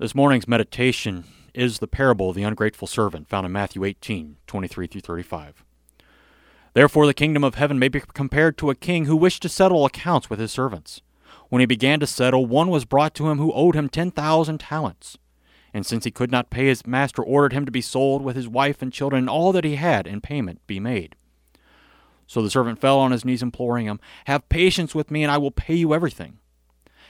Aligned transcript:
This 0.00 0.14
morning's 0.14 0.46
meditation 0.46 1.24
is 1.54 1.80
the 1.80 1.88
parable 1.88 2.30
of 2.30 2.36
the 2.36 2.44
ungrateful 2.44 2.86
servant 2.86 3.28
found 3.28 3.44
in 3.44 3.50
Matthew 3.50 3.82
18, 3.82 4.36
23 4.46 4.86
through 4.86 5.00
35. 5.00 5.64
Therefore, 6.72 7.04
the 7.04 7.12
kingdom 7.12 7.42
of 7.42 7.56
heaven 7.56 7.80
may 7.80 7.88
be 7.88 8.00
compared 8.14 8.56
to 8.58 8.70
a 8.70 8.76
king 8.76 9.06
who 9.06 9.16
wished 9.16 9.42
to 9.42 9.48
settle 9.48 9.84
accounts 9.84 10.30
with 10.30 10.38
his 10.38 10.52
servants. 10.52 11.02
When 11.48 11.58
he 11.58 11.66
began 11.66 11.98
to 11.98 12.06
settle, 12.06 12.46
one 12.46 12.68
was 12.68 12.84
brought 12.84 13.12
to 13.14 13.28
him 13.28 13.38
who 13.38 13.52
owed 13.52 13.74
him 13.74 13.88
10,000 13.88 14.58
talents. 14.58 15.18
And 15.74 15.84
since 15.84 16.04
he 16.04 16.12
could 16.12 16.30
not 16.30 16.48
pay, 16.48 16.66
his 16.66 16.86
master 16.86 17.20
ordered 17.20 17.52
him 17.52 17.66
to 17.66 17.72
be 17.72 17.80
sold 17.80 18.22
with 18.22 18.36
his 18.36 18.46
wife 18.46 18.80
and 18.80 18.92
children 18.92 19.24
and 19.24 19.28
all 19.28 19.50
that 19.50 19.64
he 19.64 19.74
had, 19.74 20.06
in 20.06 20.20
payment 20.20 20.64
be 20.68 20.78
made. 20.78 21.16
So 22.28 22.40
the 22.40 22.50
servant 22.50 22.78
fell 22.78 23.00
on 23.00 23.10
his 23.10 23.24
knees, 23.24 23.42
imploring 23.42 23.86
him, 23.86 23.98
Have 24.26 24.48
patience 24.48 24.94
with 24.94 25.10
me, 25.10 25.24
and 25.24 25.32
I 25.32 25.38
will 25.38 25.50
pay 25.50 25.74
you 25.74 25.92
everything 25.92 26.38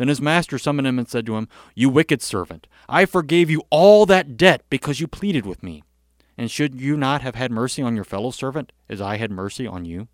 Then 0.00 0.08
his 0.08 0.22
master 0.22 0.56
summoned 0.56 0.88
him 0.88 0.98
and 0.98 1.06
said 1.06 1.26
to 1.26 1.36
him, 1.36 1.46
You 1.74 1.90
wicked 1.90 2.22
servant, 2.22 2.66
I 2.88 3.04
forgave 3.04 3.50
you 3.50 3.64
all 3.68 4.06
that 4.06 4.38
debt 4.38 4.62
because 4.70 4.98
you 4.98 5.06
pleaded 5.06 5.44
with 5.44 5.62
me. 5.62 5.82
And 6.38 6.50
should 6.50 6.80
you 6.80 6.96
not 6.96 7.20
have 7.20 7.34
had 7.34 7.52
mercy 7.52 7.82
on 7.82 7.94
your 7.94 8.06
fellow 8.06 8.30
servant, 8.30 8.72
as 8.88 9.02
I 9.02 9.18
had 9.18 9.30
mercy 9.30 9.66
on 9.66 9.84
you? 9.84 10.08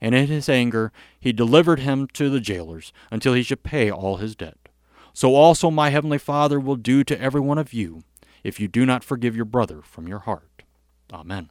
And 0.00 0.14
in 0.14 0.28
his 0.28 0.48
anger 0.48 0.92
he 1.20 1.30
delivered 1.30 1.80
him 1.80 2.08
to 2.14 2.30
the 2.30 2.40
jailers 2.40 2.90
until 3.10 3.34
he 3.34 3.42
should 3.42 3.62
pay 3.62 3.90
all 3.90 4.16
his 4.16 4.34
debt. 4.34 4.56
So 5.12 5.34
also 5.34 5.70
my 5.70 5.90
heavenly 5.90 6.16
Father 6.16 6.58
will 6.58 6.76
do 6.76 7.04
to 7.04 7.20
every 7.20 7.42
one 7.42 7.58
of 7.58 7.74
you, 7.74 8.04
if 8.42 8.60
you 8.60 8.66
do 8.66 8.86
not 8.86 9.04
forgive 9.04 9.36
your 9.36 9.44
brother 9.44 9.82
from 9.82 10.08
your 10.08 10.20
heart. 10.20 10.62
Amen. 11.12 11.50